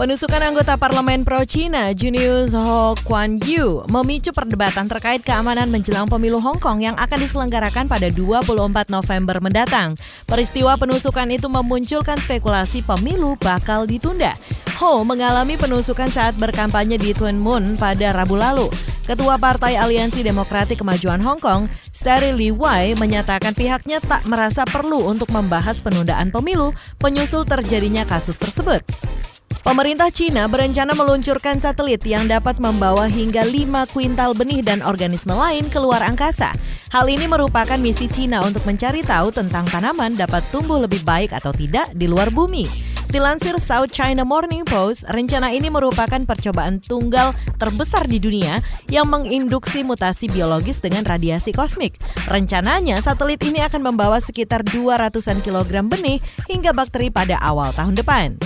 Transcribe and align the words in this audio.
Penusukan 0.00 0.40
anggota 0.40 0.80
parlemen 0.80 1.28
pro-China 1.28 1.92
Junius 1.92 2.56
Ho 2.56 2.96
Kwan 3.04 3.36
Yu 3.44 3.84
memicu 3.92 4.32
perdebatan 4.32 4.88
terkait 4.88 5.20
keamanan 5.20 5.68
menjelang 5.68 6.08
pemilu 6.08 6.40
Hong 6.40 6.56
Kong 6.56 6.80
yang 6.80 6.96
akan 6.96 7.20
diselenggarakan 7.20 7.84
pada 7.84 8.08
24 8.08 8.48
November 8.88 9.44
mendatang. 9.44 9.92
Peristiwa 10.24 10.80
penusukan 10.80 11.28
itu 11.28 11.52
memunculkan 11.52 12.16
spekulasi 12.16 12.80
pemilu 12.80 13.36
bakal 13.36 13.84
ditunda. 13.84 14.32
Ho 14.80 15.04
mengalami 15.04 15.60
penusukan 15.60 16.08
saat 16.08 16.32
berkampanye 16.40 16.96
di 16.96 17.12
Tuen 17.12 17.36
Mun 17.36 17.76
pada 17.76 18.08
Rabu 18.16 18.40
lalu. 18.40 18.72
Ketua 19.02 19.34
Partai 19.34 19.74
Aliansi 19.74 20.22
Demokratik 20.22 20.78
Kemajuan 20.78 21.18
Hong 21.26 21.42
Kong, 21.42 21.66
Steri 21.90 22.30
Lee 22.30 22.54
Wai, 22.54 22.94
menyatakan 22.94 23.50
pihaknya 23.50 23.98
tak 23.98 24.22
merasa 24.30 24.62
perlu 24.62 25.10
untuk 25.10 25.34
membahas 25.34 25.82
penundaan 25.82 26.30
pemilu 26.30 26.70
penyusul 27.02 27.42
terjadinya 27.42 28.06
kasus 28.06 28.38
tersebut. 28.38 28.86
Pemerintah 29.62 30.10
Cina 30.10 30.50
berencana 30.50 30.90
meluncurkan 30.90 31.62
satelit 31.62 32.02
yang 32.02 32.26
dapat 32.26 32.58
membawa 32.58 33.06
hingga 33.06 33.46
5 33.46 33.94
kuintal 33.94 34.34
benih 34.34 34.58
dan 34.58 34.82
organisme 34.82 35.30
lain 35.38 35.70
keluar 35.70 36.02
angkasa. 36.02 36.50
Hal 36.90 37.06
ini 37.06 37.30
merupakan 37.30 37.78
misi 37.78 38.10
Cina 38.10 38.42
untuk 38.42 38.66
mencari 38.66 39.06
tahu 39.06 39.30
tentang 39.30 39.62
tanaman 39.70 40.18
dapat 40.18 40.42
tumbuh 40.50 40.82
lebih 40.82 41.06
baik 41.06 41.30
atau 41.30 41.54
tidak 41.54 41.94
di 41.94 42.10
luar 42.10 42.34
bumi. 42.34 42.91
Dilansir 43.12 43.60
South 43.60 43.92
China 43.92 44.24
Morning 44.24 44.64
Post, 44.64 45.04
rencana 45.04 45.52
ini 45.52 45.68
merupakan 45.68 46.16
percobaan 46.24 46.80
tunggal 46.80 47.36
terbesar 47.60 48.08
di 48.08 48.16
dunia 48.16 48.64
yang 48.88 49.04
menginduksi 49.04 49.84
mutasi 49.84 50.32
biologis 50.32 50.80
dengan 50.80 51.04
radiasi 51.04 51.52
kosmik. 51.52 52.00
Rencananya, 52.24 53.04
satelit 53.04 53.44
ini 53.44 53.60
akan 53.60 53.92
membawa 53.92 54.16
sekitar 54.16 54.64
200-an 54.64 55.44
kilogram 55.44 55.92
benih 55.92 56.24
hingga 56.48 56.72
bakteri 56.72 57.12
pada 57.12 57.36
awal 57.44 57.68
tahun 57.76 58.00
depan. 58.00 58.40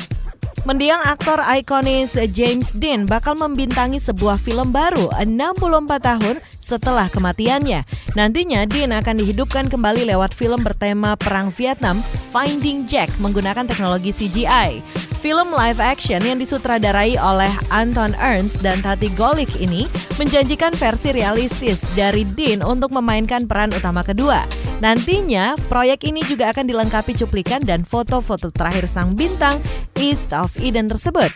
Mendiang 0.67 0.99
aktor 1.07 1.39
ikonis 1.39 2.19
James 2.35 2.75
Dean 2.75 3.07
bakal 3.07 3.39
membintangi 3.39 4.03
sebuah 4.03 4.35
film 4.35 4.75
baru 4.75 5.15
64 5.15 5.63
tahun 6.03 6.43
setelah 6.59 7.07
kematiannya. 7.07 7.87
Nantinya 8.19 8.67
Dean 8.67 8.91
akan 8.91 9.23
dihidupkan 9.23 9.71
kembali 9.71 10.11
lewat 10.11 10.35
film 10.35 10.67
bertema 10.67 11.15
Perang 11.15 11.55
Vietnam 11.55 12.03
Finding 12.35 12.83
Jack 12.91 13.15
menggunakan 13.23 13.63
teknologi 13.63 14.11
CGI. 14.11 14.83
Film 15.27 15.51
live 15.51 15.83
action 15.83 16.23
yang 16.23 16.39
disutradarai 16.39 17.19
oleh 17.19 17.51
Anton 17.75 18.15
Ernst 18.15 18.63
dan 18.63 18.79
Tati 18.79 19.11
Golik 19.11 19.59
ini 19.59 19.91
menjanjikan 20.23 20.71
versi 20.79 21.11
realistis 21.11 21.83
dari 21.99 22.23
Dean 22.23 22.63
untuk 22.63 22.95
memainkan 22.95 23.43
peran 23.51 23.75
utama 23.75 24.07
kedua. 24.07 24.47
Nantinya, 24.79 25.59
proyek 25.67 26.07
ini 26.07 26.23
juga 26.31 26.55
akan 26.55 26.71
dilengkapi 26.71 27.19
cuplikan 27.19 27.59
dan 27.59 27.83
foto-foto 27.83 28.55
terakhir 28.55 28.87
sang 28.87 29.19
bintang 29.19 29.59
East 29.99 30.31
of 30.31 30.55
Eden 30.63 30.87
tersebut. 30.87 31.35